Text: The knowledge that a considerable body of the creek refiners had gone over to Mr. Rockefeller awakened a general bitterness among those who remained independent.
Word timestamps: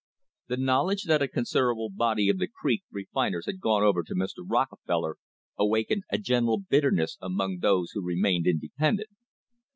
The 0.47 0.57
knowledge 0.57 1.03
that 1.03 1.21
a 1.21 1.27
considerable 1.27 1.91
body 1.91 2.27
of 2.27 2.39
the 2.39 2.47
creek 2.47 2.81
refiners 2.89 3.45
had 3.45 3.59
gone 3.59 3.83
over 3.83 4.01
to 4.01 4.15
Mr. 4.15 4.39
Rockefeller 4.43 5.17
awakened 5.59 6.05
a 6.09 6.17
general 6.17 6.57
bitterness 6.57 7.19
among 7.21 7.59
those 7.59 7.91
who 7.91 8.01
remained 8.01 8.47
independent. 8.47 9.09